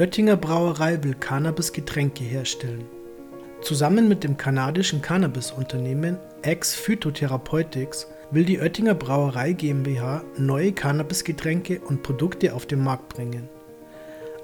Oettinger 0.00 0.38
Brauerei 0.38 1.04
will 1.04 1.12
Cannabis-Getränke 1.12 2.24
herstellen. 2.24 2.86
Zusammen 3.60 4.08
mit 4.08 4.24
dem 4.24 4.38
kanadischen 4.38 5.02
Cannabis-Unternehmen 5.02 6.16
Ex 6.40 6.74
Phytotherapeutics 6.74 8.06
will 8.30 8.46
die 8.46 8.58
Oettinger 8.58 8.94
Brauerei 8.94 9.52
GmbH 9.52 10.24
neue 10.38 10.72
Cannabis-Getränke 10.72 11.78
und 11.80 12.02
Produkte 12.02 12.54
auf 12.54 12.64
den 12.64 12.82
Markt 12.82 13.10
bringen. 13.10 13.50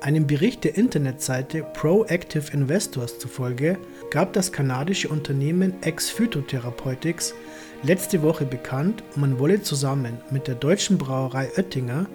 Einem 0.03 0.26
Bericht 0.26 0.64
der 0.64 0.76
Internetseite 0.76 1.65
Proactive 1.72 2.53
Investors 2.53 3.19
zufolge 3.19 3.78
gab 4.10 4.35
das 4.35 4.53
kanadische 4.53 5.08
Unternehmen 5.08 5.72
Ex 5.80 6.10
Phytotherapeutics 6.10 7.35
letzte 7.83 8.22
Woche 8.22 8.45
bekannt, 8.45 9.03
man 9.17 9.38
wolle 9.38 9.63
zusammen 9.63 10.19
mit 10.31 10.49
der 10.49 10.54
deutschen 10.54 10.99
Brauerei 10.99 11.51
Oettinger 11.56 12.06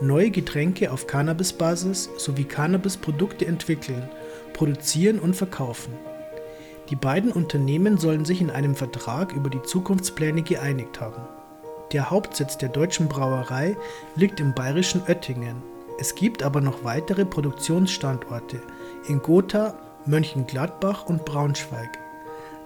neue 0.00 0.30
Getränke 0.30 0.90
auf 0.90 1.06
Cannabisbasis 1.06 2.10
sowie 2.18 2.44
Cannabisprodukte 2.44 3.46
entwickeln, 3.46 4.08
produzieren 4.52 5.18
und 5.18 5.36
verkaufen. 5.36 5.92
Die 6.90 6.96
beiden 6.96 7.30
Unternehmen 7.30 7.98
sollen 7.98 8.24
sich 8.24 8.40
in 8.40 8.50
einem 8.50 8.74
Vertrag 8.74 9.32
über 9.32 9.48
die 9.48 9.62
Zukunftspläne 9.62 10.42
geeinigt 10.42 11.00
haben. 11.00 11.22
Der 11.92 12.10
Hauptsitz 12.10 12.58
der 12.58 12.70
deutschen 12.70 13.08
Brauerei 13.08 13.76
liegt 14.16 14.40
im 14.40 14.54
bayerischen 14.54 15.02
Oettingen. 15.08 15.62
Es 16.00 16.14
gibt 16.14 16.42
aber 16.42 16.60
noch 16.60 16.84
weitere 16.84 17.24
Produktionsstandorte 17.24 18.60
in 19.08 19.20
Gotha, 19.20 19.74
Mönchengladbach 20.04 21.06
und 21.06 21.24
Braunschweig. 21.24 22.01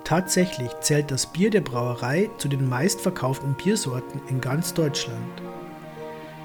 Tatsächlich 0.07 0.71
zählt 0.83 1.11
das 1.11 1.27
Bier 1.27 1.51
der 1.51 1.63
Brauerei 1.63 2.31
zu 2.39 2.47
den 2.47 2.69
meistverkauften 2.69 3.55
Biersorten 3.55 4.21
in 4.29 4.41
ganz 4.41 4.73
Deutschland. 4.73 5.43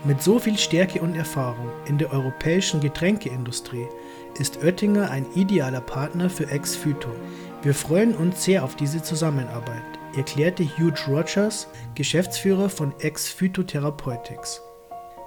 Mit 0.04 0.24
so 0.24 0.40
viel 0.40 0.58
Stärke 0.58 1.00
und 1.00 1.14
Erfahrung 1.14 1.70
in 1.86 2.00
der 2.00 2.12
europäischen 2.12 2.82
Getränkeindustrie 2.82 3.86
ist 4.40 4.64
Oettinger 4.64 5.12
ein 5.12 5.28
idealer 5.36 5.82
Partner 5.82 6.28
für 6.28 6.50
Ex-Phyto. 6.50 7.10
Wir 7.62 7.76
freuen 7.76 8.16
uns 8.16 8.44
sehr 8.44 8.64
auf 8.64 8.76
diese 8.76 9.04
Zusammenarbeit, 9.04 9.84
erklärte 10.18 10.64
Hugh 10.64 10.96
Rogers, 11.08 11.68
Geschäftsführer 11.94 12.68
von 12.68 12.96
Ex-Phytotherapeutics. 13.00 14.64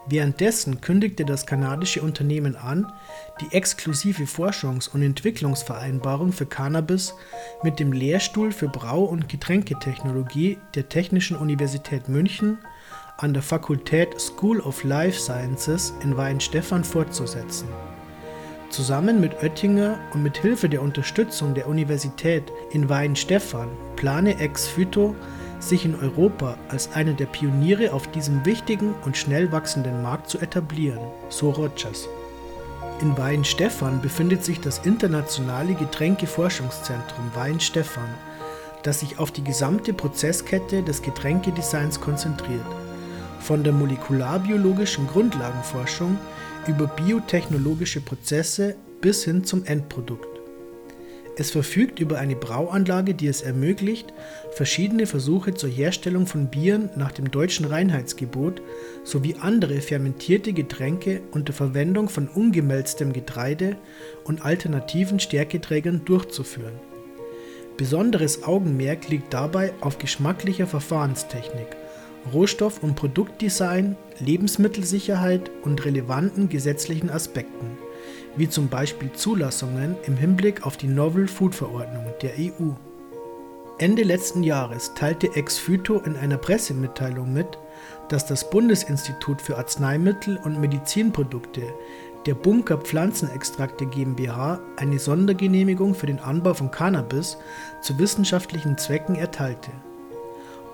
Währenddessen 0.06 0.82
kündigte 0.82 1.24
das 1.24 1.46
kanadische 1.46 2.02
Unternehmen 2.02 2.56
an, 2.56 2.92
die 3.40 3.54
exklusive 3.54 4.24
Forschungs- 4.24 4.88
und 4.88 5.02
Entwicklungsvereinbarung 5.02 6.32
für 6.32 6.44
Cannabis 6.44 7.14
mit 7.62 7.80
dem 7.80 7.92
Lehrstuhl 7.92 8.52
für 8.52 8.68
Brau- 8.68 9.04
und 9.04 9.30
Getränketechnologie 9.30 10.58
der 10.74 10.90
Technischen 10.90 11.36
Universität 11.36 12.08
München 12.08 12.58
an 13.16 13.32
der 13.32 13.42
Fakultät 13.42 14.20
School 14.20 14.60
of 14.60 14.84
Life 14.84 15.18
Sciences 15.18 15.94
in 16.02 16.16
Weihenstephan 16.16 16.84
fortzusetzen. 16.84 17.68
Zusammen 18.68 19.20
mit 19.20 19.42
Oettinger 19.42 19.98
und 20.12 20.22
mit 20.22 20.36
Hilfe 20.36 20.68
der 20.68 20.82
Unterstützung 20.82 21.54
der 21.54 21.68
Universität 21.68 22.42
in 22.72 22.88
Weihenstephan 22.88 23.68
plane 23.96 24.38
Ex 24.38 24.66
Phyto 24.66 25.14
sich 25.60 25.84
in 25.84 25.94
Europa 25.94 26.56
als 26.68 26.92
einer 26.92 27.12
der 27.12 27.26
Pioniere 27.26 27.92
auf 27.92 28.10
diesem 28.10 28.44
wichtigen 28.44 28.94
und 29.04 29.16
schnell 29.16 29.52
wachsenden 29.52 30.02
Markt 30.02 30.28
zu 30.28 30.38
etablieren, 30.38 31.00
so 31.28 31.50
Rogers. 31.50 32.08
In 33.00 33.16
Weihenstephan 33.18 34.00
befindet 34.00 34.44
sich 34.44 34.60
das 34.60 34.78
internationale 34.78 35.74
Getränkeforschungszentrum 35.74 37.30
Weihenstephan, 37.34 38.08
das 38.82 39.00
sich 39.00 39.18
auf 39.18 39.30
die 39.30 39.42
gesamte 39.42 39.92
Prozesskette 39.92 40.82
des 40.82 41.02
Getränkedesigns 41.02 42.00
konzentriert, 42.00 42.66
von 43.40 43.64
der 43.64 43.72
molekularbiologischen 43.72 45.06
Grundlagenforschung 45.06 46.18
über 46.66 46.86
biotechnologische 46.86 48.00
Prozesse 48.00 48.76
bis 49.00 49.24
hin 49.24 49.44
zum 49.44 49.64
Endprodukt. 49.64 50.33
Es 51.36 51.50
verfügt 51.50 51.98
über 51.98 52.18
eine 52.18 52.36
Brauanlage, 52.36 53.14
die 53.14 53.26
es 53.26 53.42
ermöglicht, 53.42 54.12
verschiedene 54.52 55.06
Versuche 55.06 55.54
zur 55.54 55.68
Herstellung 55.68 56.28
von 56.28 56.46
Bieren 56.46 56.90
nach 56.94 57.10
dem 57.10 57.30
deutschen 57.30 57.66
Reinheitsgebot 57.66 58.62
sowie 59.02 59.34
andere 59.40 59.80
fermentierte 59.80 60.52
Getränke 60.52 61.22
unter 61.32 61.52
Verwendung 61.52 62.08
von 62.08 62.28
ungemälztem 62.28 63.12
Getreide 63.12 63.76
und 64.22 64.44
alternativen 64.44 65.18
Stärketrägern 65.18 66.02
durchzuführen. 66.04 66.74
Besonderes 67.76 68.44
Augenmerk 68.44 69.08
liegt 69.08 69.34
dabei 69.34 69.72
auf 69.80 69.98
geschmacklicher 69.98 70.68
Verfahrenstechnik, 70.68 71.66
Rohstoff- 72.32 72.80
und 72.84 72.94
Produktdesign, 72.94 73.96
Lebensmittelsicherheit 74.20 75.50
und 75.64 75.84
relevanten 75.84 76.48
gesetzlichen 76.48 77.10
Aspekten 77.10 77.83
wie 78.36 78.48
zum 78.48 78.68
Beispiel 78.68 79.12
Zulassungen 79.12 79.96
im 80.06 80.16
Hinblick 80.16 80.66
auf 80.66 80.76
die 80.76 80.88
Novel 80.88 81.28
Food 81.28 81.54
Verordnung 81.54 82.04
der 82.22 82.32
EU. 82.38 82.72
Ende 83.78 84.02
letzten 84.02 84.42
Jahres 84.42 84.92
teilte 84.94 85.34
Ex-Phyto 85.34 85.98
in 85.98 86.16
einer 86.16 86.36
Pressemitteilung 86.36 87.32
mit, 87.32 87.58
dass 88.08 88.26
das 88.26 88.48
Bundesinstitut 88.48 89.42
für 89.42 89.56
Arzneimittel 89.58 90.38
und 90.44 90.60
Medizinprodukte 90.60 91.62
der 92.26 92.34
Bunker 92.34 92.78
Pflanzenextrakte 92.78 93.84
GmbH 93.86 94.58
eine 94.76 94.98
Sondergenehmigung 94.98 95.94
für 95.94 96.06
den 96.06 96.20
Anbau 96.20 96.54
von 96.54 96.70
Cannabis 96.70 97.36
zu 97.82 97.98
wissenschaftlichen 97.98 98.78
Zwecken 98.78 99.16
erteilte. 99.16 99.70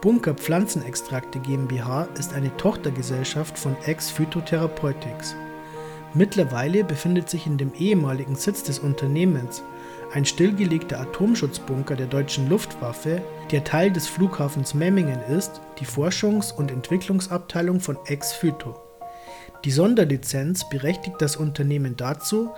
Bunker 0.01 0.35
Pflanzenextrakte 0.35 1.41
GmbH 1.41 2.05
ist 2.19 2.35
eine 2.35 2.57
Tochtergesellschaft 2.57 3.59
von 3.59 3.77
Ex 3.85 4.11
Phytotherapeutics. 4.11 5.35
Mittlerweile 6.13 6.83
befindet 6.83 7.31
sich 7.31 7.47
in 7.47 7.57
dem 7.57 7.73
ehemaligen 7.75 8.35
Sitz 8.35 8.65
des 8.65 8.81
Unternehmens 8.81 9.63
ein 10.13 10.25
stillgelegter 10.25 11.01
Atomschutzbunker 11.01 11.95
der 11.95 12.09
deutschen 12.09 12.49
Luftwaffe, 12.49 13.23
der 13.53 13.63
Teil 13.63 13.93
des 13.93 14.09
Flughafens 14.09 14.75
Memmingen 14.75 15.23
ist, 15.23 15.61
die 15.79 15.87
Forschungs- 15.87 16.53
und 16.53 16.73
Entwicklungsabteilung 16.73 17.79
von 17.79 17.97
Ex-Phyto. 18.07 18.75
Die 19.65 19.71
Sonderlizenz 19.71 20.69
berechtigt 20.69 21.17
das 21.21 21.37
Unternehmen 21.37 21.97
dazu, 21.97 22.51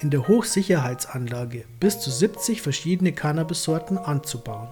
in 0.00 0.10
der 0.10 0.28
Hochsicherheitsanlage 0.28 1.64
bis 1.80 2.00
zu 2.00 2.10
70 2.10 2.60
verschiedene 2.60 3.12
Cannabissorten 3.12 3.96
anzubauen 3.96 4.68